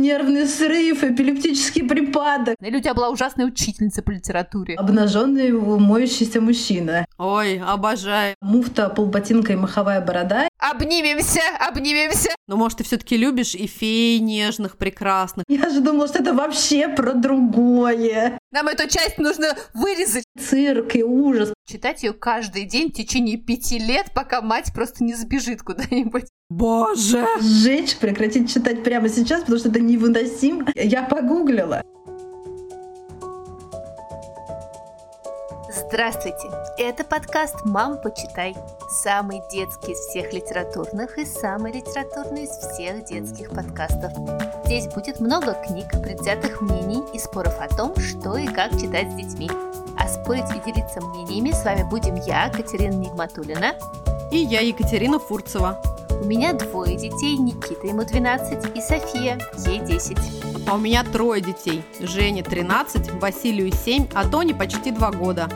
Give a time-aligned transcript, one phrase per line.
[0.00, 2.56] нервный срыв, эпилептический припадок.
[2.60, 4.74] Или у тебя была ужасная учительница по литературе.
[4.76, 7.06] Обнаженный моющийся мужчина.
[7.18, 8.34] Ой, обожаю.
[8.40, 10.48] Муфта, полботинка и маховая борода.
[10.58, 12.30] Обнимемся, обнимемся.
[12.46, 15.44] Но, может, ты все-таки любишь и фей нежных, прекрасных.
[15.48, 18.38] Я же думала, что это вообще про другое.
[18.50, 20.24] Нам эту часть нужно вырезать.
[20.38, 21.52] Цирк и ужас.
[21.66, 26.24] Читать ее каждый день в течение пяти лет, пока мать просто не сбежит куда-нибудь.
[26.50, 27.26] Боже!
[27.42, 30.64] Сжечь, прекратить читать прямо сейчас, потому что это невыносимо.
[30.74, 31.82] Я погуглила.
[35.70, 36.50] Здравствуйте!
[36.78, 38.56] Это подкаст «Мам, почитай».
[38.88, 44.12] Самый детский из всех литературных и самый литературный из всех детских подкастов.
[44.64, 49.14] Здесь будет много книг, предвзятых мнений и споров о том, что и как читать с
[49.14, 49.50] детьми.
[49.98, 53.74] А спорить и делиться мнениями с вами будем я, Катерина Нигматулина.
[54.30, 55.80] И я, Екатерина Фурцева.
[56.20, 60.18] У меня двое детей, Никита, ему 12, и София, ей 10.
[60.68, 61.82] А у меня трое детей.
[61.98, 65.48] Жене 13, Василию 7, а Тоне почти 2 года.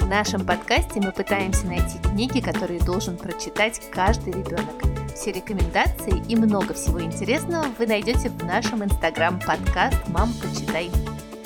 [0.00, 4.82] В нашем подкасте мы пытаемся найти книги, которые должен прочитать каждый ребенок.
[5.14, 10.90] Все рекомендации и много всего интересного вы найдете в нашем инстаграм-подкаст «Мам, почитай».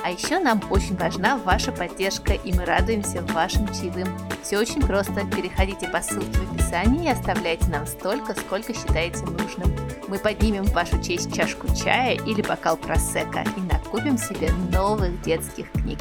[0.07, 4.07] А еще нам очень важна ваша поддержка, и мы радуемся вашим чаевым.
[4.41, 5.27] Все очень просто.
[5.35, 9.77] Переходите по ссылке в описании и оставляйте нам столько, сколько считаете нужным.
[10.07, 15.73] Мы поднимем в вашу честь чашку чая или бокал просека и накупим себе новых детских
[15.73, 15.99] книг.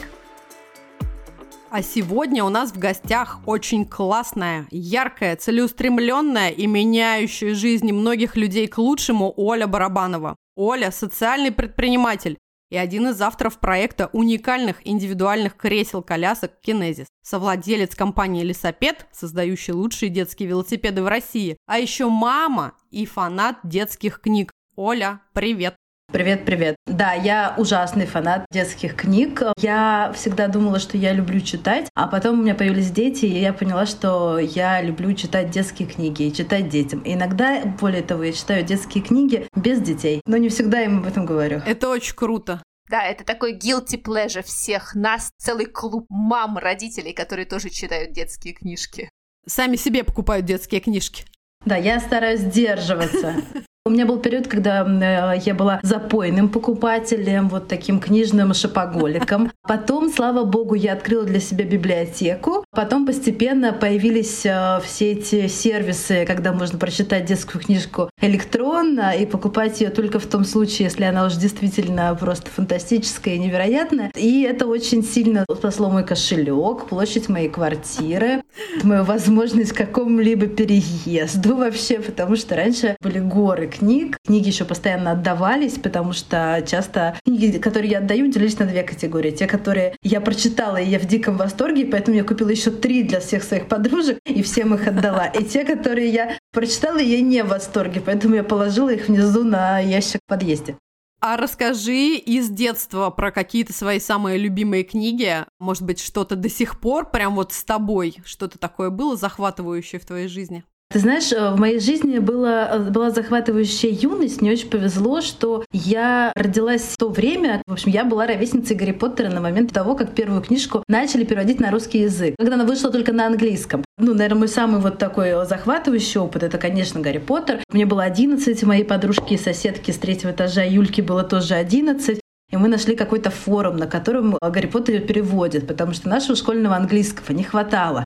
[1.72, 8.68] А сегодня у нас в гостях очень классная, яркая, целеустремленная и меняющая жизни многих людей
[8.68, 10.36] к лучшему Оля Барабанова.
[10.56, 12.38] Оля– социальный предприниматель,
[12.76, 20.50] и один из авторов проекта уникальных индивидуальных кресел-колясок «Кинезис», совладелец компании «Лесопед», создающий лучшие детские
[20.50, 24.52] велосипеды в России, а еще мама и фанат детских книг.
[24.76, 25.75] Оля, привет!
[26.16, 26.78] Привет, привет.
[26.86, 29.44] Да, я ужасный фанат детских книг.
[29.58, 33.52] Я всегда думала, что я люблю читать, а потом у меня появились дети, и я
[33.52, 37.02] поняла, что я люблю читать детские книги и читать детям.
[37.02, 41.08] И иногда, более того, я читаю детские книги без детей, но не всегда им об
[41.08, 41.62] этом говорю.
[41.66, 42.64] Это очень круто.
[42.90, 48.54] Да, это такой guilty pleasure всех нас, целый клуб мам, родителей, которые тоже читают детские
[48.54, 49.10] книжки.
[49.46, 51.26] Сами себе покупают детские книжки.
[51.66, 53.36] Да, я стараюсь сдерживаться.
[53.88, 59.52] У меня был период, когда э, я была запойным покупателем, вот таким книжным шопоголиком.
[59.62, 62.66] Потом, слава богу, я открыла для себя библиотеку.
[62.72, 69.80] Потом постепенно появились э, все эти сервисы, когда можно прочитать детскую книжку электронно и покупать
[69.82, 74.12] ее только в том случае, если она уже действительно просто фантастическая и невероятная.
[74.16, 78.42] И это очень сильно спасло мой кошелек, площадь моей квартиры,
[78.82, 84.18] мою возможность к какому-либо переезду вообще, потому что раньше были горы книг.
[84.26, 89.32] Книги еще постоянно отдавались, потому что часто книги, которые я отдаю, делились на две категории.
[89.32, 93.20] Те, которые я прочитала, и я в диком восторге, поэтому я купила еще три для
[93.20, 95.28] всех своих подружек, и всем их отдала.
[95.28, 99.80] И те, которые я прочитала, я не в восторге, поэтому я положила их внизу на
[99.80, 100.78] ящик в подъезде.
[101.22, 105.44] А расскажи из детства про какие-то свои самые любимые книги.
[105.60, 110.06] Может быть, что-то до сих пор прям вот с тобой, что-то такое было захватывающее в
[110.06, 110.64] твоей жизни?
[110.90, 114.42] Ты знаешь, э, в моей жизни была, была захватывающая юность.
[114.42, 118.92] Мне очень повезло, что я родилась в то время, в общем, я была ровесницей Гарри
[118.92, 122.36] Поттера на момент того, как первую книжку начали переводить на русский язык.
[122.38, 123.84] Когда она вышла только на английском.
[123.98, 127.60] Ну, наверное, мой самый вот такой захватывающий опыт— это, конечно, Гарри Поттер.
[127.72, 132.20] Мне было 11, моей подружки и соседки с третьего этажа Юльки было тоже 11.
[132.52, 137.36] И мы нашли какой-то форум, на котором Гарри Поттер переводит, потому что нашего школьного английского
[137.36, 138.05] не хватало.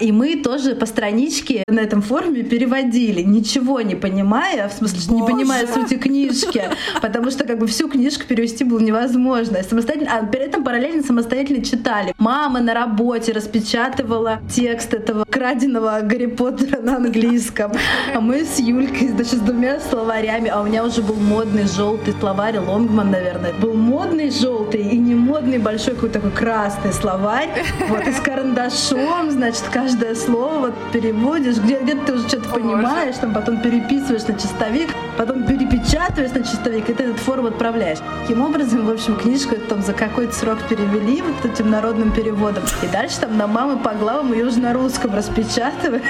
[0.00, 5.22] И мы тоже по страничке на этом форуме переводили, ничего не понимая, в смысле, Боже.
[5.22, 6.64] не понимая сути книжки,
[7.02, 9.62] потому что как бы всю книжку перевести было невозможно.
[9.62, 12.14] Самостоятельно, а при этом параллельно самостоятельно читали.
[12.18, 17.72] Мама на работе распечатывала текст этого краденого Гарри Поттера на английском,
[18.14, 22.14] а мы с Юлькой, значит, с двумя словарями, а у меня уже был модный желтый
[22.18, 27.50] словарь, Лонгман, наверное, был модный желтый и не модный большой какой-то такой красный словарь,
[27.88, 32.48] вот, и с карандашом, значит, каждый каждое слово вот переводишь, где, где ты уже что-то
[32.50, 37.98] понимаешь, там потом переписываешь на чистовик, потом перепечатываешь на чистовик, и ты этот форум отправляешь.
[38.22, 42.62] Таким образом, в общем, книжку там за какой-то срок перевели вот этим народным переводом.
[42.84, 46.02] И дальше там на мамы по главам ее уже на русском распечатывали.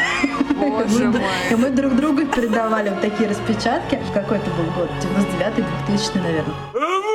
[0.58, 1.22] Боже мой.
[1.50, 3.98] И мы друг другу передавали вот такие распечатки.
[4.12, 7.09] Какой-то был год, 99-й, 2000 наверное.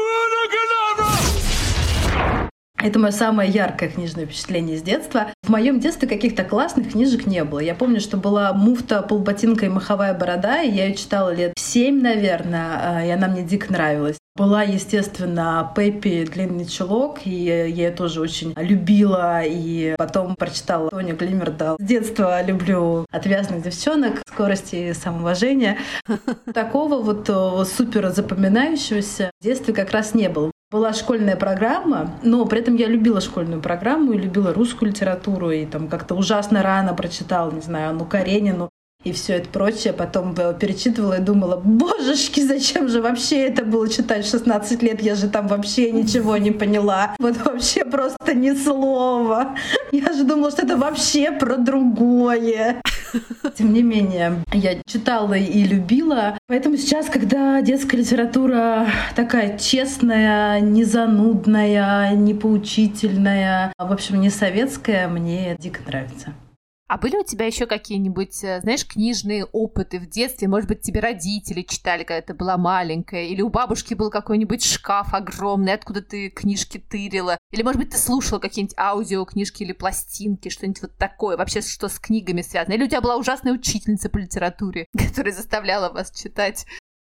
[2.85, 5.31] Это мое самое яркое книжное впечатление с детства.
[5.41, 7.57] В моем детстве каких-то классных книжек не было.
[7.57, 11.99] Я помню, что была муфта, полботинка и маховая борода, и я ее читала лет семь,
[11.99, 14.17] наверное, а, и она мне дико нравилась.
[14.35, 21.15] Была, естественно, Пеппи «Длинный чулок», и я ее тоже очень любила, и потом прочитала Тоню
[21.15, 21.77] Глимердал.
[21.79, 25.79] С детства люблю отвязных девчонок, скорости и самоуважения.
[26.53, 30.51] Такого вот супер запоминающегося в детстве как раз не было.
[30.71, 35.63] Была школьная программа, но при этом я любила школьную программу и любила русскую литературу, и
[35.67, 38.69] там как-то ужасно рано прочитала, не знаю, Анну Каренину,
[39.03, 39.93] и все это прочее.
[39.93, 45.03] Потом перечитывала и думала, божечки, зачем же вообще это было читать в 16 лет?
[45.03, 47.15] Я же там вообще ничего не поняла.
[47.19, 49.55] Вот вообще просто ни слова.
[49.91, 52.81] Я же думала, что это вообще про другое.
[53.57, 56.37] Тем не менее, я читала и любила.
[56.47, 65.07] Поэтому сейчас, когда детская литература такая честная, не занудная, не поучительная, в общем, не советская,
[65.07, 66.33] мне дико нравится.
[66.87, 70.47] А были у тебя еще какие-нибудь, э, знаешь, книжные опыты в детстве?
[70.47, 73.23] Может быть, тебе родители читали, когда ты была маленькая?
[73.23, 77.39] Или у бабушки был какой-нибудь шкаф огромный, откуда ты книжки тырила?
[77.51, 81.37] Или, может быть, ты слушала какие-нибудь аудиокнижки или пластинки, что-нибудь вот такое?
[81.37, 82.75] Вообще, что с книгами связано?
[82.75, 86.67] Или у тебя была ужасная учительница по литературе, которая заставляла вас читать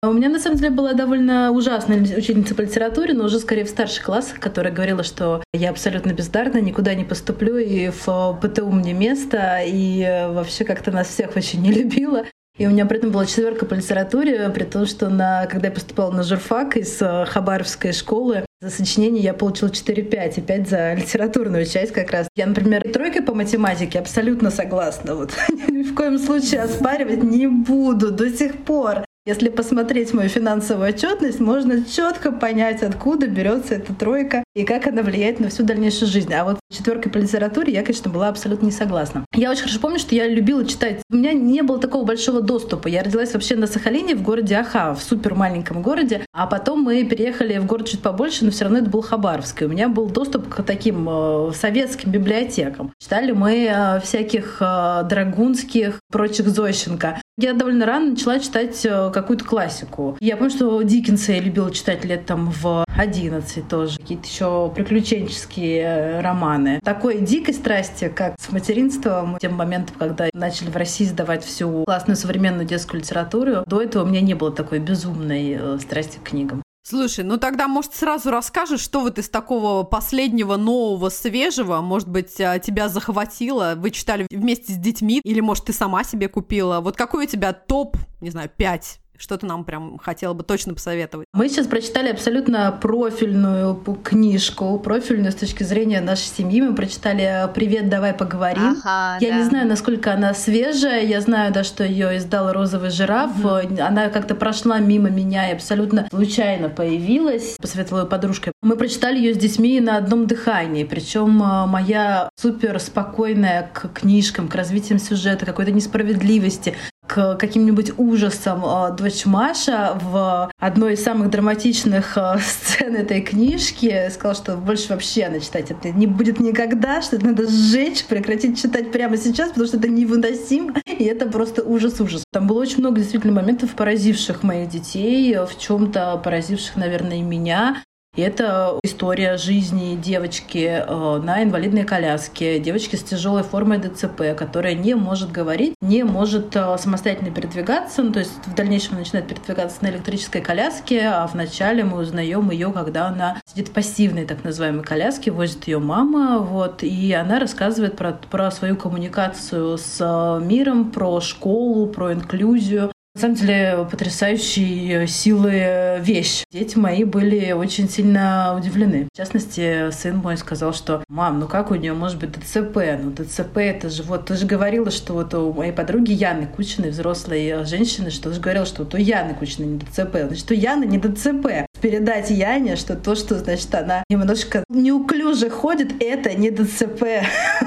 [0.08, 3.68] у меня, на самом деле, была довольно ужасная учительница по литературе, но уже скорее в
[3.68, 8.94] старших классах, которая говорила, что я абсолютно бездарна, никуда не поступлю, и в ПТУ мне
[8.94, 12.24] место, и вообще как-то нас всех очень не любила.
[12.58, 15.72] И у меня при этом была четверка по литературе, при том, что на, когда я
[15.72, 20.94] поступала на журфак из э, Хабаровской школы, за сочинение я получила 4-5, и 5 за
[20.94, 22.28] литературную часть как раз.
[22.36, 25.14] Я, например, тройкой по математике абсолютно согласна.
[25.14, 25.32] Вот
[25.68, 29.04] ни в коем случае оспаривать не буду до сих пор.
[29.24, 35.02] Если посмотреть мою финансовую отчетность, можно четко понять, откуда берется эта тройка и как она
[35.02, 36.34] влияет на всю дальнейшую жизнь.
[36.34, 39.24] А вот четверка по литературе я, конечно, была абсолютно не согласна.
[39.32, 41.02] Я очень хорошо помню, что я любила читать.
[41.08, 42.88] У меня не было такого большого доступа.
[42.88, 46.26] Я родилась вообще на Сахалине в городе Аха, в супер маленьком городе.
[46.32, 49.66] А потом мы переехали в город чуть побольше, но все равно это был Хабаровский.
[49.66, 52.92] У меня был доступ к таким э, советским библиотекам.
[52.98, 57.21] Читали мы э, всяких э, драгунских, прочих Зощенко.
[57.38, 60.18] Я довольно рано начала читать э, какую-то классику.
[60.20, 63.98] Я помню, что Диккенса я любила читать лет там в 11 тоже.
[63.98, 66.78] Какие-то еще приключенческие э, романы.
[66.84, 72.16] Такой дикой страсти, как с материнством, тем моментом, когда начали в России сдавать всю классную
[72.16, 76.62] современную детскую литературу, до этого у меня не было такой безумной э, страсти к книгам.
[76.84, 82.40] Слушай, ну тогда, может, сразу расскажешь, что вот из такого последнего, нового, свежего, может быть,
[82.40, 86.80] а, тебя захватило, вы читали вместе с детьми, или, может, ты сама себе купила?
[86.80, 90.74] Вот какой у тебя топ, не знаю, пять что ты нам прям хотела бы точно
[90.74, 91.26] посоветовать?
[91.32, 96.60] Мы сейчас прочитали абсолютно профильную книжку, профильную с точки зрения нашей семьи.
[96.60, 98.78] Мы прочитали «Привет, давай поговорим».
[98.82, 99.36] Ага, я да.
[99.38, 101.04] не знаю, насколько она свежая.
[101.04, 103.32] Я знаю, да, что ее издал «Розовый жираф».
[103.38, 103.80] Угу.
[103.80, 107.56] Она как-то прошла мимо меня и абсолютно случайно появилась.
[107.60, 108.52] Посоветовала ее подружка.
[108.62, 110.84] Мы прочитали ее с детьми на одном дыхании.
[110.84, 116.74] Причем э, моя супер спокойная к книжкам, к развитиям сюжета, какой-то несправедливости,
[117.06, 118.64] к каким-нибудь ужасам
[119.02, 124.88] э, дочь Маша в одной из самых драматичных э, сцен этой книжки сказала, что больше
[124.90, 129.50] вообще она читать это не будет никогда, что это надо сжечь, прекратить читать прямо сейчас,
[129.50, 132.24] потому что это невыносимо, и это просто ужас-ужас.
[132.32, 137.82] Там было очень много действительно моментов, поразивших моих детей, в чем-то поразивших, наверное, и меня.
[138.14, 144.74] И это история жизни девочки э, на инвалидной коляске, девочки с тяжелой формой ДЦП, которая
[144.74, 149.78] не может говорить, не может э, самостоятельно передвигаться, ну, то есть в дальнейшем начинает передвигаться
[149.80, 154.84] на электрической коляске, а вначале мы узнаем ее, когда она сидит в пассивной так называемой
[154.84, 160.90] коляске, возит ее мама, вот, и она рассказывает про, про свою коммуникацию с э, миром,
[160.90, 166.44] про школу, про инклюзию, на самом деле потрясающей силы вещь.
[166.50, 169.08] Дети мои были очень сильно удивлены.
[169.12, 172.78] В частности, сын мой сказал, что «Мам, ну как у нее может быть ДЦП?
[173.02, 176.90] Ну ДЦП это же вот, ты же говорила, что вот у моей подруги Яны Кучиной,
[176.90, 180.16] взрослой женщины, что ты же говорила, что вот у Яны Кучиной не ДЦП.
[180.28, 181.66] Значит, у Яны не ДЦП.
[181.82, 187.02] Передать Яне, что то, что, значит, она немножко неуклюже ходит, это не ДЦП.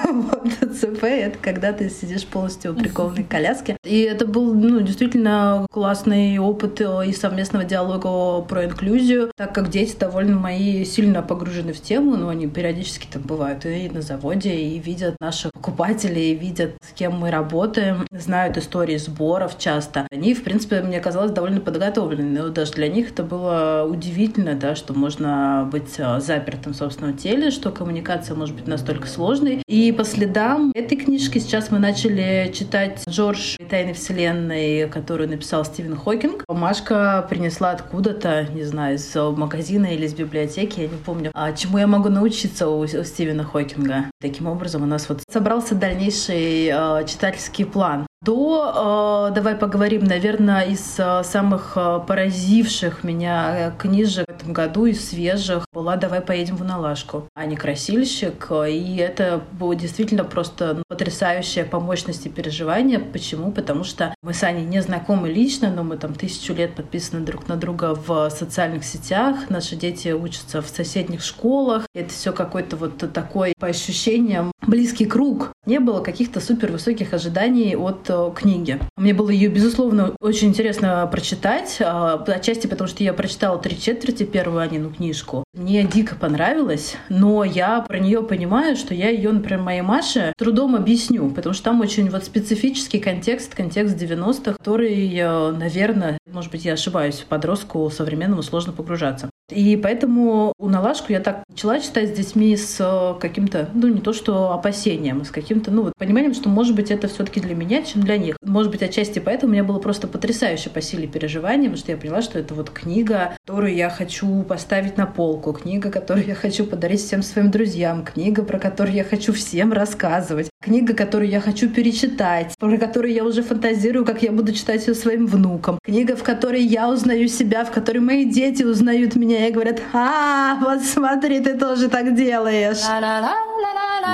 [0.05, 3.77] вот, ДЦП— это когда ты сидишь полностью в прикованной коляске.
[3.83, 5.34] И это был, ну, действительно
[5.71, 11.73] классный опыт э, и совместного диалога про инклюзию, так как дети довольно мои сильно погружены
[11.73, 16.35] в тему, но они периодически там бывают и на заводе, и видят наших покупателей, и
[16.35, 20.07] видят, с кем мы работаем, знают истории сборов часто.
[20.11, 24.75] Они, в принципе, мне казалось, довольно подготовлены, но даже для них это было удивительно да,
[24.75, 29.63] что можно быть а, запертым в собственном теле, что коммуникация может быть настолько сложной.
[29.67, 34.87] И по следам этой книжки сейчас мы начали читать Джордж «Тайны вселенной»,
[35.25, 36.43] которую написал Стивен Хокинг.
[36.47, 41.79] Машка принесла откуда-то, не знаю, из магазина или из библиотеки, я не помню, а чему
[41.79, 44.05] я могу научиться у, у Стивена Хокинга.
[44.21, 50.63] Таким образом у нас вот собрался дальнейший э, читательский план до, э, давай поговорим, наверное,
[50.63, 56.55] из э, самых э, поразивших меня книжек в этом году, из свежих, была «Давай поедем
[56.55, 57.29] в Налашку».
[57.35, 62.99] Аня Красильщик, и это было действительно просто ну, потрясающее по мощности переживания.
[62.99, 63.51] Почему?
[63.51, 67.47] Потому что мы с Аней не знакомы лично, но мы там тысячу лет подписаны друг
[67.47, 72.97] на друга в социальных сетях, наши дети учатся в соседних школах, это все какой-то вот
[73.13, 75.51] такой, по ощущениям, близкий круг.
[75.65, 78.79] Не было каких-то супер высоких ожиданий от книги.
[78.97, 84.23] Мне было ее, безусловно, очень интересно прочитать, а, отчасти потому, что я прочитала три четверти
[84.23, 85.43] первую Анину книжку.
[85.53, 90.75] Мне дико понравилось, но я про нее понимаю, что я ее, например, моей Маше трудом
[90.75, 96.73] объясню, потому что там очень вот специфический контекст, контекст 90-х, который, наверное, может быть, я
[96.73, 99.29] ошибаюсь, подростку современному сложно погружаться.
[99.53, 104.01] И поэтому у Налашку я так начала читать с детьми с э, каким-то, ну не
[104.01, 107.53] то что опасением, а с каким-то, ну вот пониманием, что может быть это все-таки для
[107.53, 108.37] меня, чем для них.
[108.43, 111.97] Может быть отчасти поэтому у меня было просто потрясающе по силе переживания, потому что я
[111.97, 116.65] поняла, что это вот книга, которую я хочу поставить на полку, книга, которую я хочу
[116.65, 121.69] подарить всем своим друзьям, книга, про которую я хочу всем рассказывать, книга, которую я хочу
[121.69, 126.23] перечитать, про которую я уже фантазирую, как я буду читать ее своим внукам, книга, в
[126.23, 130.81] которой я узнаю себя, в которой мои дети узнают меня меня и говорят, а, вот
[130.83, 132.81] смотри, ты тоже так делаешь.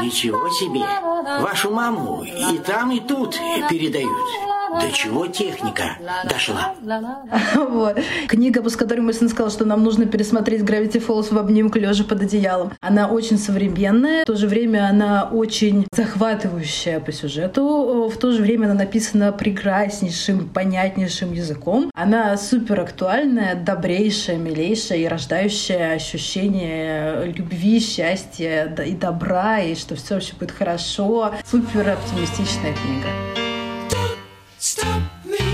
[0.03, 0.81] Ничего себе!
[1.41, 3.37] Вашу маму и там, и тут
[3.69, 4.11] передают.
[4.79, 5.97] До чего техника
[6.29, 6.73] дошла?
[7.71, 7.97] Вот.
[8.27, 12.03] Книга, с которой мой сын сказал, что нам нужно пересмотреть Gravity Falls в обнимку лежа
[12.03, 12.73] под одеялом.
[12.81, 18.41] Она очень современная, в то же время она очень захватывающая по сюжету, в то же
[18.41, 21.89] время она написана прекраснейшим, понятнейшим языком.
[21.93, 30.15] Она супер актуальная, добрейшая, милейшая и рождающая ощущение любви, счастья и добра, и что все
[30.15, 31.33] вообще будет хорошо.
[31.45, 33.50] Супер оптимистичная книга.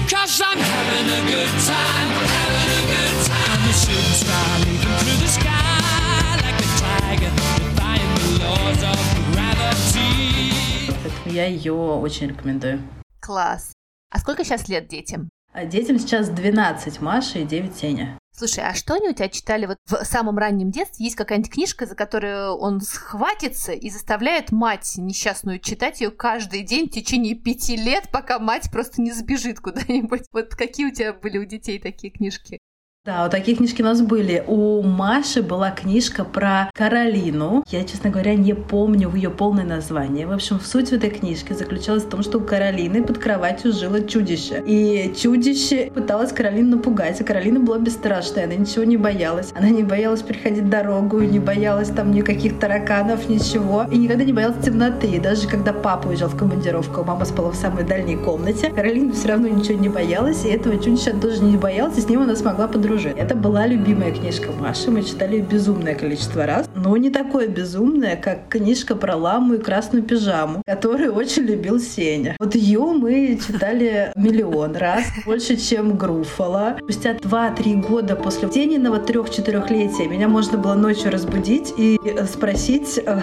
[0.10, 3.52] Cause I'm having a good time, having a good time.
[3.52, 9.00] I'm a shooting star leaping through the sky like a tiger, defying the laws of
[9.34, 10.94] gravity.
[11.26, 12.82] Я ее очень рекомендую.
[13.20, 13.74] Класс.
[14.10, 15.30] А сколько сейчас лет детям?
[15.52, 18.18] А детям сейчас 12 Маша и 9 Сеня.
[18.40, 21.06] Слушай, а что они у тебя читали вот в самом раннем детстве?
[21.06, 26.88] Есть какая-нибудь книжка, за которую он схватится и заставляет мать несчастную читать ее каждый день
[26.88, 30.28] в течение пяти лет, пока мать просто не сбежит куда-нибудь?
[30.32, 32.60] Вот какие у тебя были у детей такие книжки?
[33.08, 34.44] Да, вот такие книжки у нас были.
[34.48, 37.64] У Маши была книжка про Каролину.
[37.70, 40.28] Я, честно говоря, не помню ее полное название.
[40.28, 44.02] В общем, суть в этой книжке заключалась в том, что у Каролины под кроватью жило
[44.04, 44.62] чудище.
[44.68, 49.54] И чудище пыталось Каролину напугать, а Каролина была бесстрашная, она ничего не боялась.
[49.56, 53.86] Она не боялась переходить дорогу, не боялась там никаких тараканов, ничего.
[53.90, 55.08] И никогда не боялась темноты.
[55.08, 59.30] И даже когда папа уезжал в командировку, мама спала в самой дальней комнате, Каролина все
[59.30, 62.68] равно ничего не боялась, и этого чудища тоже не боялась, и с ним она смогла
[62.68, 63.10] подружиться уже.
[63.10, 64.90] Это была любимая книжка Маши.
[64.90, 66.68] Мы читали ее безумное количество раз.
[66.76, 72.36] Но не такое безумное, как книжка про ламу и красную пижаму, которую очень любил Сеня.
[72.40, 76.78] Вот ее мы читали миллион раз, больше, чем Груфала.
[76.80, 83.22] Спустя 2-3 года после Сениного трех-четырехлетия меня можно было ночью разбудить и спросить, э,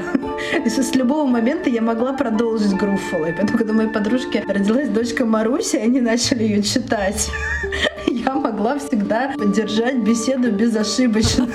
[0.66, 3.26] с любого момента я могла продолжить Груфала.
[3.26, 7.28] И поэтому, когда моей подружке родилась дочка Маруся, они начали ее читать
[8.25, 11.49] я могла всегда поддержать беседу безошибочно.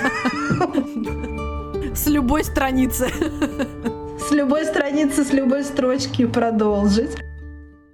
[1.94, 3.08] С любой страницы.
[4.18, 7.16] С любой страницы, с любой строчки продолжить.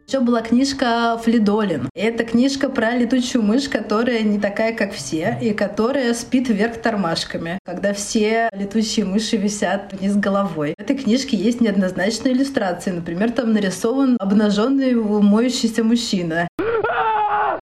[0.06, 1.88] Еще была книжка Флидолин.
[1.95, 7.59] Это книжка про летучую мышь, которая не такая, как все, и которая спит вверх тормашками,
[7.64, 10.75] когда все летучие мыши висят вниз головой.
[10.78, 12.90] В этой книжке есть неоднозначные иллюстрации.
[12.92, 16.47] Например, там нарисован обнаженный моющийся мужчина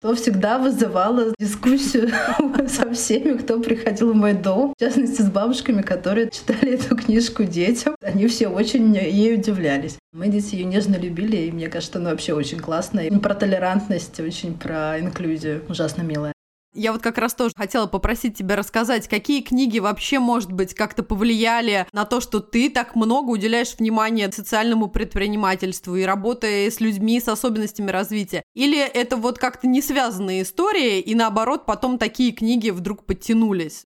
[0.04, 2.10] то всегда вызывало дискуссию
[2.68, 7.44] со всеми, кто приходил в мой дом, в частности с бабушками, которые читали эту книжку
[7.44, 7.96] детям.
[8.02, 9.96] Они все очень ей удивлялись.
[10.12, 13.10] Мы дети ее нежно любили, и мне кажется, она вообще очень классная.
[13.18, 15.62] Про толерантность, очень про инклюзию.
[15.70, 16.33] Ужасно милая.
[16.74, 21.04] Я вот как раз тоже хотела попросить тебя рассказать, какие книги вообще, может быть, как-то
[21.04, 27.20] повлияли на то, что ты так много уделяешь внимания социальному предпринимательству и работая с людьми
[27.20, 28.42] с особенностями развития.
[28.54, 33.86] Или это вот как-то не связанные истории, и наоборот, потом такие книги вдруг подтянулись?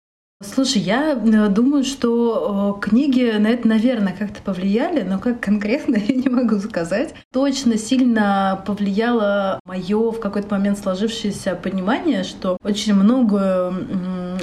[0.44, 5.96] Слушай, я э, думаю, что э, книги на это, наверное, как-то повлияли, но как конкретно
[6.08, 7.14] я не могу сказать.
[7.32, 13.72] Точно сильно повлияло мое в какой-то момент сложившееся понимание, что очень много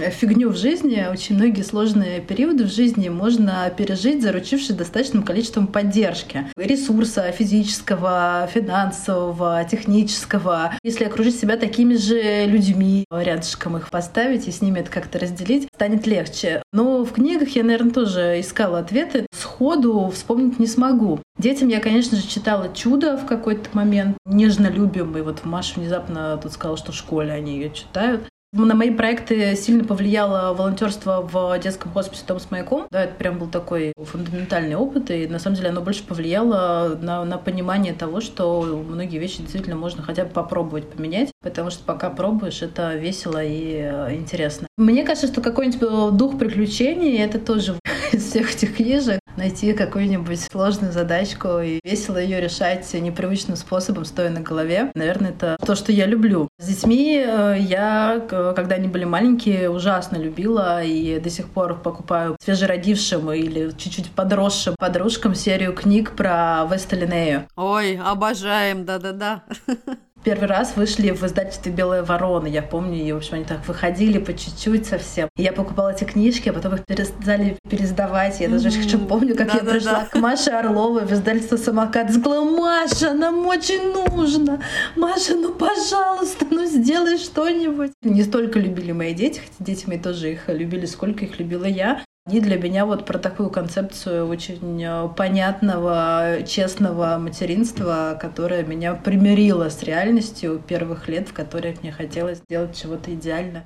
[0.09, 6.45] фигню в жизни, очень многие сложные периоды в жизни можно пережить, заручившись достаточным количеством поддержки.
[6.55, 10.73] Ресурса физического, финансового, технического.
[10.83, 15.67] Если окружить себя такими же людьми, рядышком их поставить и с ними это как-то разделить,
[15.75, 16.63] станет легче.
[16.71, 19.25] Но в книгах я, наверное, тоже искала ответы.
[19.33, 21.19] Сходу вспомнить не смогу.
[21.37, 24.17] Детям я, конечно же, читала «Чудо» в какой-то момент.
[24.25, 25.17] Нежно любим.
[25.17, 28.27] И вот Маша внезапно тут сказала, что в школе они ее читают.
[28.51, 32.87] На мои проекты сильно повлияло волонтерство в детском хосписе «Дом с маяком».
[32.89, 37.23] Да, это прям был такой фундаментальный опыт, и на самом деле оно больше повлияло на,
[37.25, 42.09] на понимание того, что многие вещи действительно можно хотя бы попробовать поменять, потому что пока
[42.09, 44.65] пробуешь, это весело и э, интересно.
[44.77, 47.75] Мне кажется, что какой-нибудь дух приключений— это тоже
[48.11, 54.29] из всех этих книжек найти какую-нибудь сложную задачку и весело ее решать непривычным способом, стоя
[54.29, 54.91] на голове.
[54.93, 56.49] Наверное, это то, что я люблю.
[56.59, 62.35] С детьми э, я, когда они были маленькие, ужасно любила и до сих пор покупаю
[62.43, 67.47] свежеродившим или чуть-чуть подросшим подружкам серию книг про Весталинею.
[67.55, 69.43] Ой, обожаем, да-да-да.
[70.23, 72.47] Первый раз вышли в издательстве «Белая ворона».
[72.47, 75.29] Я помню, и, в общем, они так выходили по чуть-чуть совсем.
[75.37, 78.41] И я покупала эти книжки, а потом их перестали пересдавать.
[78.41, 79.07] Я даже mm-hmm.
[79.07, 80.05] помню, как да, я да, пришла да.
[80.07, 84.61] к Маше Орловой в издательство «Самокат» и сказала, «Маша, нам очень нужно!
[84.97, 90.33] Маша, ну, пожалуйста, ну, сделай что-нибудь!» Не столько любили мои дети, хотя дети мои тоже
[90.33, 92.03] их любили, сколько их любила я.
[92.31, 99.69] И для меня вот про такую концепцию очень э, понятного, честного материнства, которая меня примирила
[99.69, 103.65] с реальностью первых лет, в которых мне хотелось сделать чего-то идеально.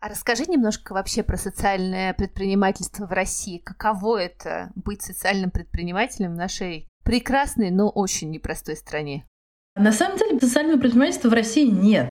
[0.00, 3.58] А расскажи немножко вообще про социальное предпринимательство в России.
[3.58, 9.26] Каково это быть социальным предпринимателем в нашей прекрасной, но очень непростой стране?
[9.74, 12.08] На самом деле социального предпринимательства в России нет.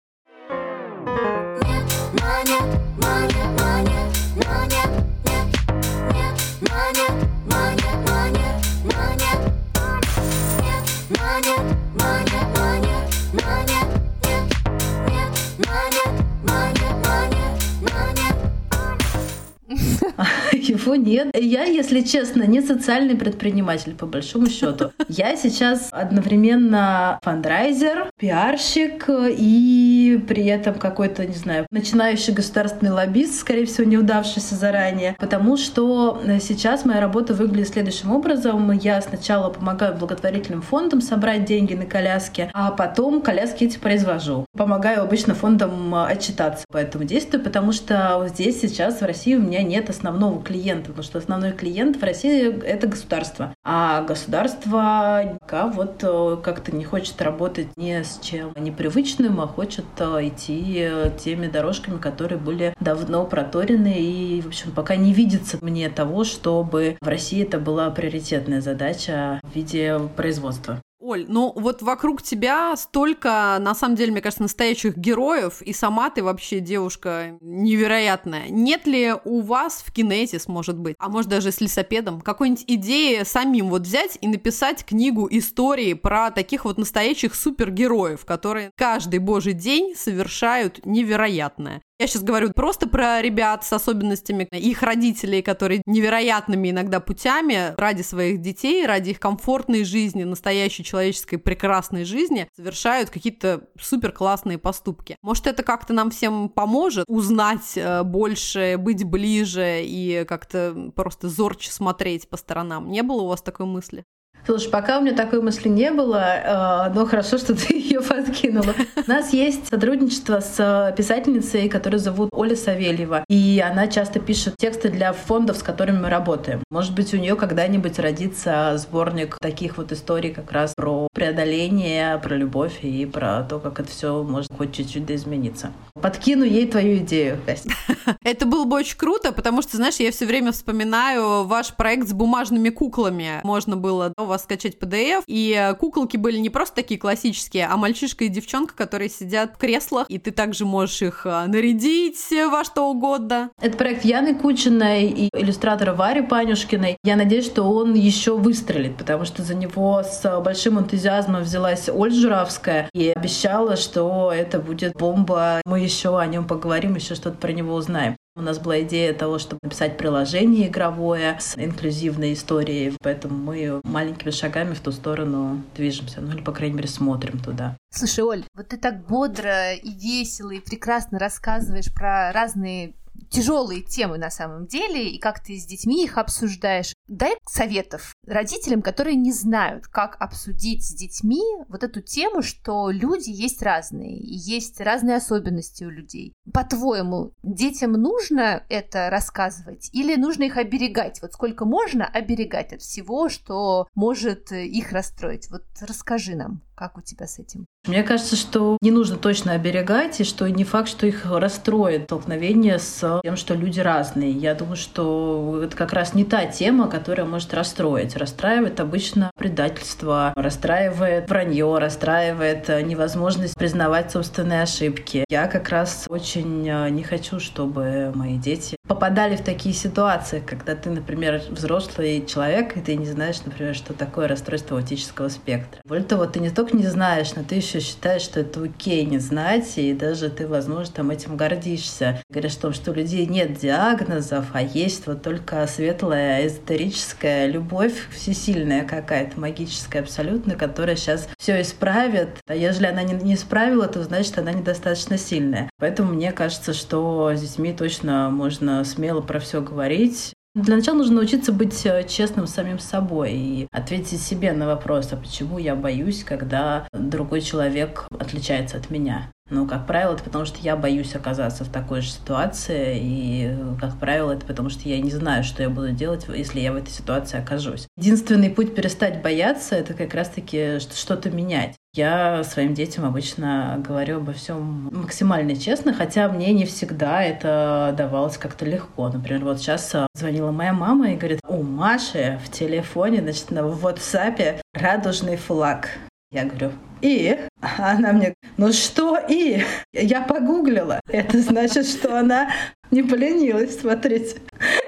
[21.06, 21.30] Нет.
[21.40, 24.92] Я, если честно, не социальный предприниматель, по большому счету.
[25.08, 33.66] Я сейчас одновременно фандрайзер, пиарщик и при этом какой-то, не знаю, начинающий государственный лоббист, скорее
[33.66, 35.16] всего, неудавшийся заранее.
[35.20, 38.72] Потому что сейчас моя работа выглядит следующим образом.
[38.72, 44.46] Я сначала помогаю благотворительным фондам собрать деньги на коляски, а потом коляски эти произвожу.
[44.58, 49.62] Помогаю обычно фондам отчитаться по этому действию, потому что здесь сейчас в России у меня
[49.62, 53.54] нет основного клиента, потому что основной клиент в России— это государство.
[53.64, 59.86] А государство пока вот э, как-то не хочет работать ни с чем непривычным, а хочет
[60.00, 63.96] э, идти теми дорожками, которые были давно проторены.
[63.98, 69.40] И, в общем, пока не видится мне того, чтобы в России это была приоритетная задача
[69.44, 70.82] в виде производства.
[71.06, 76.10] Оль, ну вот вокруг тебя столько, на самом деле, мне кажется, настоящих героев, и сама
[76.10, 78.50] ты вообще девушка невероятная.
[78.50, 83.22] Нет ли у вас в Кинетис, может быть, а может даже с лесопедом, какой-нибудь идеи
[83.24, 89.54] самим вот взять и написать книгу истории про таких вот настоящих супергероев, которые каждый божий
[89.54, 91.84] день совершают невероятное?
[91.98, 98.02] Я сейчас говорю просто про ребят с особенностями, их родителей, которые невероятными иногда путями ради
[98.02, 105.16] своих детей, ради их комфортной жизни, настоящей человеческой прекрасной жизни совершают какие-то супер классные поступки.
[105.22, 111.72] Может, это как-то нам всем поможет узнать э, больше, быть ближе и как-то просто зорче
[111.72, 112.92] смотреть по сторонам.
[112.92, 114.04] Не было у вас такой мысли?
[114.46, 118.76] Слушай, пока у меня такой мысли не было, э, но хорошо, что ты ее подкинула.
[118.96, 123.26] У нас есть сотрудничество с писательницей, которую зовут Оля Савельева.
[123.28, 126.62] И она часто пишет тексты для фондов, с которыми мы работаем.
[126.70, 132.36] Может быть, у нее когда-нибудь родится сборник таких вот историй как раз про преодоление, про
[132.36, 135.72] любовь и про то, как это все может хоть чуть-чуть доизмениться.
[136.02, 137.72] Подкину ей твою идею, Костя.
[138.24, 142.14] Это было бы очень круто, потому что, знаешь, я все время вспоминаю ваш проект с
[142.14, 143.40] бумажными куклами.
[143.44, 148.26] Можно было у вас скачать PDF, и куколки были не просто такие классические, а мальчишка
[148.26, 152.90] и девчонка, которые сидят в креслах, и ты также можешь их а, нарядить во что
[152.90, 153.52] угодно.
[153.62, 156.98] Это проект Яны Кучиной и иллюстратора Вари Панюшкиной.
[157.04, 162.16] Я надеюсь, что он еще выстрелит, потому что за него с большим энтузиазмом взялась Ольга
[162.16, 165.62] Журавская и обещала, что это будет бомба.
[165.66, 168.16] Мы еще о нем поговорим, еще что-то про него узнаем.
[168.38, 174.30] У нас была идея того, чтобы написать приложение игровое с инклюзивной историей, поэтому мы маленькими
[174.32, 177.78] шагами в ту сторону движемся, ну или, по крайней мере, смотрим туда.
[177.94, 182.94] Слушай, Оль, вот ты так бодро и весело и прекрасно рассказываешь про разные
[183.30, 186.94] тяжелые темы на самом деле, и как ты с детьми их обсуждаешь.
[187.08, 193.30] Дай советов родителям, которые не знают, как обсудить с детьми вот эту тему, что люди
[193.30, 196.34] есть разные, и есть разные особенности у людей.
[196.54, 201.22] По-твоему, детям нужно это рассказывать или нужно их оберегать?
[201.22, 205.50] Вот сколько можно оберегать от всего, что может их расстроить?
[205.50, 206.62] Вот расскажи нам.
[206.76, 207.66] Как у тебя с этим?
[207.88, 212.80] Мне кажется, что не нужно точно оберегать, и что не факт, что их расстроит столкновение
[212.80, 214.32] с тем, что люди разные.
[214.32, 218.15] Я думаю, что это как раз не та тема, которая может расстроить.
[218.16, 225.26] Расстраивает обычно предательство, расстраивает вранье, расстраивает невозможность признавать собственные ошибки.
[225.30, 230.76] Я как раз очень э, не хочу, чтобы мои дети попадали в такие ситуации, когда
[230.76, 235.82] ты, например, взрослый человек, и ты не знаешь, например, что такое расстройство аутического спектра.
[235.86, 239.20] Более того, ты не только не знаешь, но ты еще считаешь, что это окей не
[239.20, 242.22] знать, и даже ты, возможно, там этим гордишься.
[242.30, 248.10] Говоришь о том, что у людей нет диагнозов, а есть вот только светлая эзотерическая любовь,
[248.12, 252.30] всесильная какая-то, магическая абсолютно, которая сейчас все исправит.
[252.48, 255.70] А если она не, не исправила, то значит она недостаточно сильная.
[255.80, 260.34] Поэтому мне кажется, что с детьми точно можно смело про все говорить.
[260.56, 265.12] Для начала нужно научиться быть э, честным с самим собой и ответить себе на вопрос,
[265.12, 269.32] а почему я боюсь, когда другой человек отличается от меня.
[269.52, 274.00] Ну, как правило, это потому, что я боюсь оказаться в такой же ситуации, и, как
[274.00, 276.90] правило, это потому, что я не знаю, что я буду делать, если я в этой
[276.90, 277.88] ситуации окажусь.
[277.96, 281.76] Единственный путь перестать бояться— это как раз-таки что-то менять.
[281.94, 288.40] Я своим детям обычно говорю обо всем максимально честно, хотя мне не всегда это давалось
[288.40, 289.10] как-то легко.
[289.10, 293.60] Например, вот сейчас э, звонила моя мама и говорит, у Маши в телефоне, значит, на
[293.60, 295.90] WhatsApp радужный флаг.
[296.32, 297.38] Я говорю, и?
[297.62, 299.64] Она мне, ну что и?
[299.94, 301.00] Я погуглила.
[301.08, 302.52] Это значит, что она
[302.92, 304.38] не поленилась смотреть.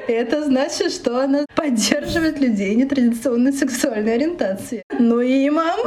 [0.08, 4.84] Это значит, что она поддерживает людей нетрадиционной сексуальной ориентации.
[4.98, 5.80] Ну и мам.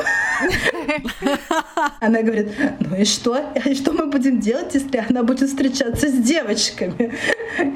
[2.00, 2.48] Она говорит,
[2.80, 3.38] ну и что?
[3.64, 7.14] И что мы будем делать, если она будет встречаться с девочками?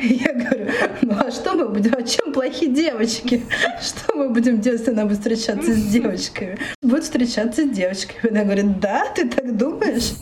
[0.00, 0.66] Я говорю,
[1.02, 1.94] ну а что мы будем?
[1.94, 3.42] А чем плохие девочки?
[3.80, 6.59] Что мы будем делать, если она будет встречаться с девочками?
[6.83, 8.30] Будет встречаться с девочками.
[8.30, 10.12] Она говорит, да, ты так думаешь?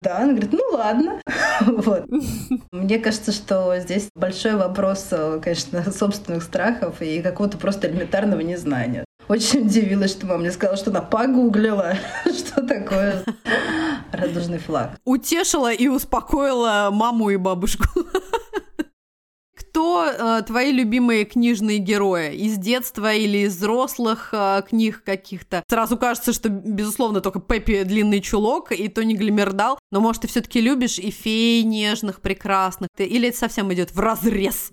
[0.00, 1.20] Да, она говорит, ну ладно.
[1.60, 2.06] Вот.
[2.70, 5.08] Мне кажется, что здесь большой вопрос,
[5.42, 9.04] конечно, собственных страхов и какого-то просто элементарного незнания.
[9.28, 13.24] Очень удивилась, что мама мне сказала, что она погуглила, что такое
[14.12, 14.92] радужный флаг.
[15.04, 17.84] Утешила и успокоила маму и бабушку
[19.78, 22.34] кто э, твои любимые книжные герои?
[22.34, 25.62] Из детства или из взрослых э, книг каких-то?
[25.68, 30.60] Сразу кажется, что, безусловно, только Пеппи длинный чулок и Тони Глимердал, но, может, ты все-таки
[30.60, 32.88] любишь и феи нежных, прекрасных?
[32.98, 34.72] Или это совсем идет в разрез?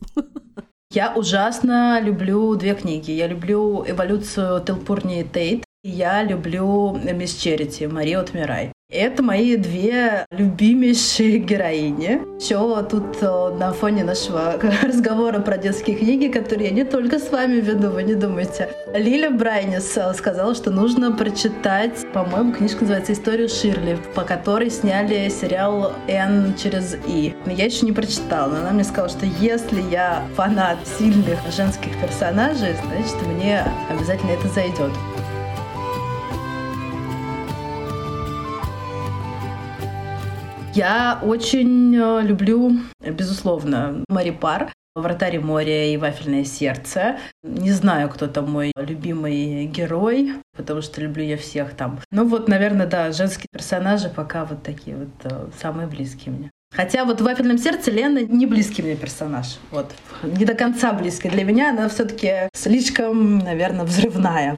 [0.92, 3.12] Я ужасно люблю две книги.
[3.12, 8.72] Я люблю «Эволюцию Телпурни Тейт», я люблю «Мисс Черити» Мария Отмирай.
[8.90, 12.22] Это мои две любимейшие героини.
[12.40, 17.32] Все тут э, на фоне нашего разговора про детские книги, которые я не только с
[17.32, 18.70] вами веду, вы не думайте.
[18.96, 25.30] Лиля Брайнис э, сказала, что нужно прочитать, по-моему, книжка называется «Историю Ширли», по которой сняли
[25.30, 27.36] сериал «Н через И».
[27.46, 32.76] Я еще не прочитала, но она мне сказала, что если я фанат сильных женских персонажей,
[32.88, 34.92] значит, мне обязательно это зайдет.
[40.76, 44.74] Я очень э, люблю, безусловно, Мари Пар.
[44.94, 47.18] «Вратарь моря» и «Вафельное сердце».
[47.44, 52.00] Не знаю, кто там мой любимый герой, потому что люблю я всех там.
[52.12, 56.52] Ну вот, наверное, да, женские персонажи пока вот такие вот э, самые близкие мне.
[56.74, 59.60] Хотя вот в «Вафельном сердце» Лена не близкий мне персонаж.
[59.72, 59.94] Вот.
[60.24, 61.30] Не до конца близкий.
[61.30, 64.58] Для меня она все таки слишком, наверное, взрывная.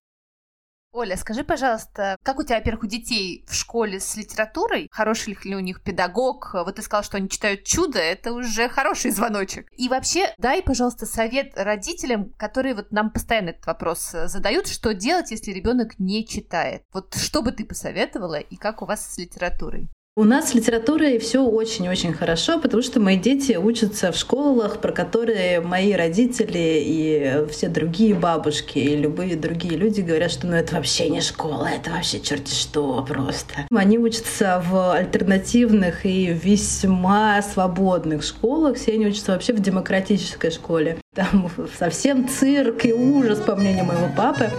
[0.97, 4.87] Оля, скажи, пожалуйста, как у тебя, во-первых, у детей в школе с литературой?
[4.91, 6.49] Хороший ли у них педагог?
[6.55, 9.67] Вот ты сказал, что они читают «Чудо», это уже хороший звоночек.
[9.77, 15.29] И вообще, дай, пожалуйста, совет родителям, которые вот нам постоянно этот вопрос задают, что делать,
[15.29, 16.81] если ребенок не читает?
[16.91, 19.91] Вот что бы ты посоветовала и как у вас с литературой?
[20.19, 24.91] У нас с литературой все очень-очень хорошо, потому что мои дети учатся в школах, про
[24.91, 30.73] которые мои родители и все другие бабушки и любые другие люди говорят, что ну это
[30.73, 33.67] вообще не школа, это вообще черти что просто.
[33.69, 40.97] Они учатся в альтернативных и весьма свободных школах, все они учатся вообще в демократической школе.
[41.13, 44.49] Там совсем цирк и ужас, по мнению моего папы.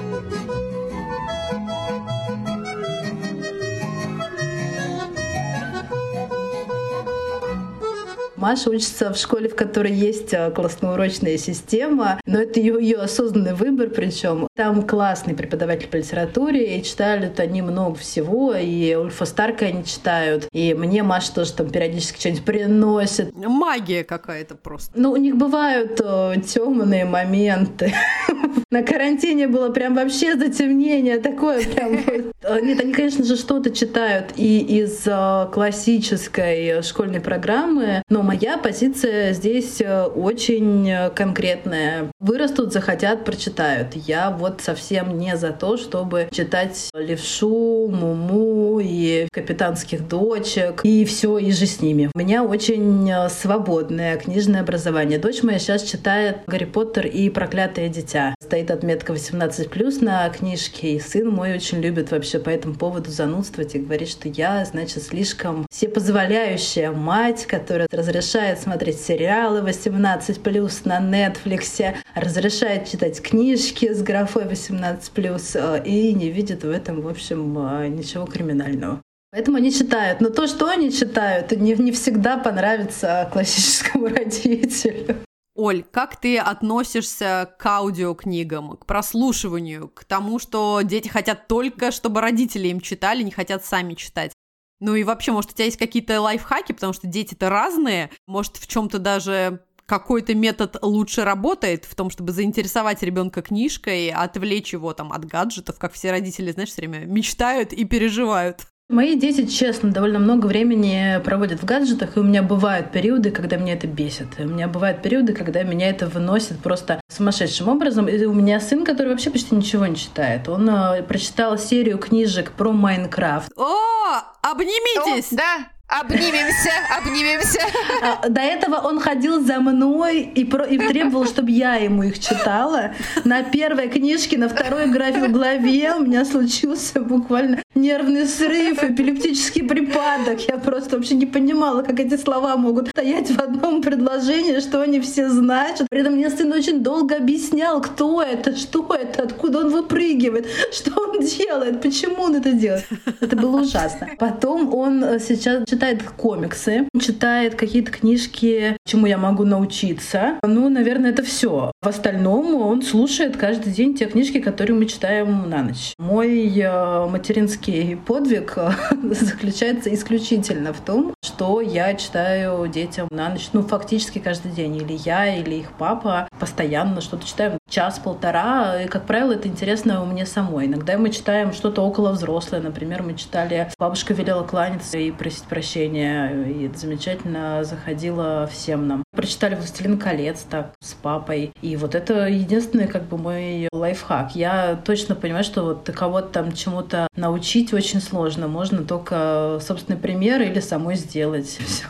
[8.39, 13.55] Маша учится в школе, в которой есть э, классно-урочная система, но это ее, ее осознанный
[13.55, 19.67] выбор, причем там классный преподаватель по литературе, и читали они много всего, и Ульфа Старка
[19.67, 23.35] они читают, и мне Маша тоже там периодически что-нибудь приносит.
[23.35, 24.93] Магия какая-то просто.
[24.95, 27.93] Ну, у них бывают э, темные моменты.
[28.71, 31.95] На карантине было прям вообще затемнение такое прям.
[32.43, 35.09] Э, нет, они, конечно же, что-то читают и из
[35.53, 42.11] классической школьной программы, но моя позиция здесь э, очень конкретная.
[42.21, 43.95] Вырастут, захотят, прочитают.
[43.95, 51.39] Я вот совсем не за то, чтобы читать Левшу, Муму и капитанских дочек и все,
[51.39, 52.11] и же с ними.
[52.15, 55.19] У меня очень свободное книжное образование.
[55.19, 58.35] Дочь моя сейчас читает Гарри Поттер и Проклятое дитя.
[58.43, 63.75] Стоит отметка 18+, на книжке, и сын мой очень любит вообще по этому поводу занудствовать
[63.75, 71.01] и говорит, что я, значит, слишком всепозволяющая мать, которая разрешает разрешает смотреть сериалы 18+, на
[71.01, 77.57] Netflix, разрешает читать книжки с графой 18+, э, и не видит в этом, в общем,
[77.59, 79.01] э, ничего криминального.
[79.31, 80.21] Поэтому они читают.
[80.21, 85.17] Но то, что они читают, не, не всегда понравится классическому родителю.
[85.55, 92.21] Оль, как ты относишься к аудиокнигам, к прослушиванию, к тому, что дети хотят только, чтобы
[92.21, 94.33] родители им читали, не хотят сами читать?
[94.81, 98.67] Ну и вообще, может, у тебя есть какие-то лайфхаки, потому что дети-то разные, может, в
[98.67, 105.13] чем-то даже какой-то метод лучше работает в том, чтобы заинтересовать ребенка книжкой, отвлечь его там
[105.13, 108.67] от гаджетов, как все родители, знаешь, все время мечтают и переживают.
[108.89, 113.59] Мои дети, честно, довольно много времени проводят в гаджетах, и у меня бывают периоды, когда
[113.59, 114.29] меня это бесит.
[114.39, 118.09] И у меня бывают периоды, когда меня это выносит просто сумасшедшим образом.
[118.09, 120.49] И у меня сын, который вообще почти ничего не читает.
[120.49, 123.53] Он э, прочитал серию книжек про Майнкрафт.
[123.57, 125.35] О, обнимитесь!
[125.35, 127.61] О, да, Обнимемся, обнимемся.
[128.03, 132.19] А, до этого он ходил за мной и, про, и требовал, чтобы я ему их
[132.19, 132.93] читала.
[133.25, 140.47] На первой книжке, на второй графе главе у меня случился буквально нервный срыв, эпилептический припадок.
[140.47, 145.01] Я просто вообще не понимала, как эти слова могут стоять в одном предложении, что они
[145.01, 145.87] все значат.
[145.89, 151.01] При этом мне сын очень долго объяснял, кто это, что это, откуда он выпрыгивает, что
[151.01, 152.85] он делает, почему он это делает.
[153.21, 154.09] Это было ужасно.
[154.19, 155.78] Потом он сейчас читает
[156.17, 160.39] комиксы, читает какие-то книжки, чему я могу научиться.
[160.43, 161.73] Ну, наверное, это все.
[161.81, 165.95] В остальном он слушает каждый день те книжки, которые мы читаем на ночь.
[165.99, 168.71] Мой э, материнский подвиг э,
[169.03, 174.77] заключается исключительно в том, что я читаю детям на ночь, ну, фактически каждый день.
[174.77, 177.59] Или я, или их папа постоянно что-то читаем.
[177.69, 178.83] Час-полтора.
[178.83, 180.67] И, как правило, это интересно мне самой.
[180.67, 182.61] Иногда мы читаем что-то около взрослое.
[182.61, 189.03] Например, мы читали «Бабушка велела кланяться и просить прощения возвращения, и замечательно заходило всем нам.
[189.13, 194.35] Прочитали «Властелин колец» так с папой, и вот это единственный как бы мой лайфхак.
[194.35, 200.43] Я точно понимаю, что вот кого-то там чему-то научить очень сложно, можно только собственный пример
[200.43, 201.47] или самой сделать.
[201.67, 201.87] Все.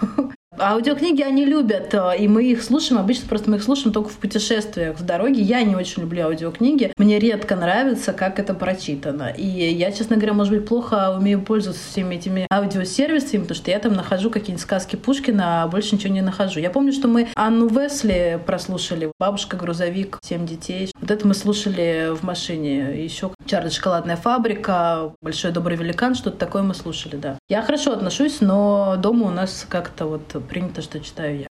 [0.60, 3.00] Аудиокниги они любят, э, и мы их слушаем.
[3.00, 5.40] Обычно просто мы их слушаем только в путешествиях, в дороге.
[5.42, 6.92] Я не очень люблю аудиокниги.
[6.96, 9.32] Мне редко нравится, как это прочитано.
[9.36, 13.78] И я, честно говоря, может быть, плохо умею пользоваться всеми этими аудиосервисами, потому что я
[13.78, 16.60] там нахожу какие-нибудь сказки Пушкина, а больше ничего не нахожу.
[16.60, 19.12] Я помню, что мы Анну Весли прослушали.
[19.18, 20.90] Бабушка, грузовик, семь детей.
[21.00, 23.02] Вот это мы слушали в машине.
[23.02, 27.38] Еще Чарли Шоколадная фабрика, Большой добрый великан, что-то такое мы слушали, да.
[27.48, 31.47] Я хорошо отношусь, но дома у нас как-то вот принято, что читаю я.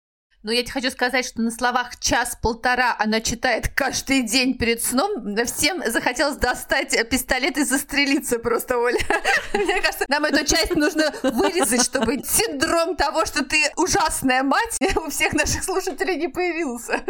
[0.47, 5.35] Но я тебе хочу сказать, что на словах час-полтора она читает каждый день перед сном.
[5.45, 9.01] Всем захотелось достать пистолет и застрелиться просто, Оля.
[9.55, 15.11] Мне кажется, нам эту часть нужно вырезать, чтобы синдром того, что ты ужасная мать, у
[15.11, 17.03] всех наших слушателей не появился.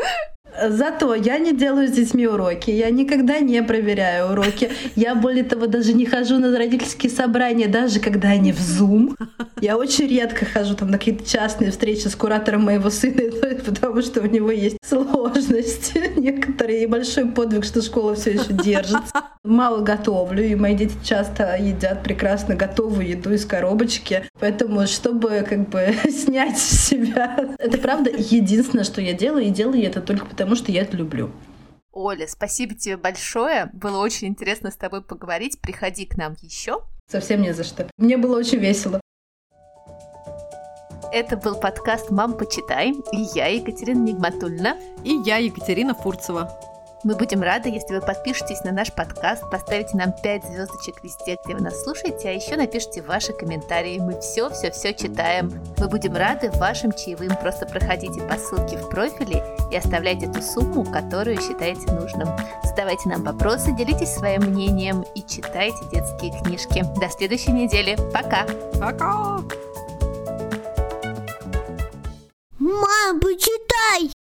[0.68, 4.70] Зато я не делаю с детьми уроки, я никогда не проверяю уроки.
[4.94, 9.16] Я, более того, даже не хожу на родительские собрания, даже когда они в Zoom.
[9.60, 13.25] Я очень редко хожу там на какие-то частные встречи с куратором моего сына,
[13.64, 19.24] потому что у него есть сложности некоторые и большой подвиг, что школа все еще держится.
[19.44, 24.24] Мало готовлю, и мои дети часто едят прекрасно готовую еду из коробочки.
[24.40, 27.54] Поэтому, чтобы как бы снять с себя...
[27.58, 30.96] Это правда единственное, что я делаю, и делаю я это только потому, что я это
[30.96, 31.30] люблю.
[31.92, 33.70] Оля, спасибо тебе большое.
[33.72, 35.58] Было очень интересно с тобой поговорить.
[35.60, 36.80] Приходи к нам еще.
[37.10, 37.88] Совсем не за что.
[37.96, 39.00] Мне было очень весело.
[41.16, 42.90] Это был подкаст «Мам, почитай».
[43.10, 44.76] И я, Екатерина Нигматульна.
[45.02, 46.52] И я, Екатерина Фурцева.
[47.04, 51.54] Мы будем рады, если вы подпишетесь на наш подкаст, поставите нам 5 звездочек везде, где
[51.54, 53.98] вы нас слушаете, а еще напишите ваши комментарии.
[53.98, 55.50] Мы все-все-все читаем.
[55.78, 57.34] Мы будем рады вашим чаевым.
[57.40, 62.28] Просто проходите по ссылке в профиле и оставляйте ту сумму, которую считаете нужным.
[62.62, 66.84] Задавайте нам вопросы, делитесь своим мнением и читайте детские книжки.
[67.00, 67.96] До следующей недели.
[68.12, 68.44] Пока!
[68.78, 69.40] Пока!
[72.58, 74.15] Мам, почитай!